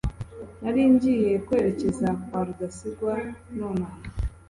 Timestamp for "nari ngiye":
0.61-1.31